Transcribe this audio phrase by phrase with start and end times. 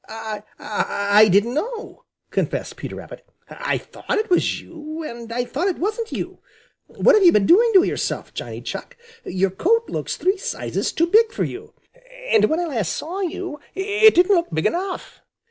[0.09, 3.23] "I I I didn't know," confessed Peter Rabbit.
[3.47, 6.39] "I thought it was you and I thought it wasn't you.
[6.87, 8.97] What have you been doing to yourself, Johnny Chuck?
[9.25, 11.75] Your coat looks three sizes too big for you,
[12.31, 15.21] and when I last saw you it didn't look big enough."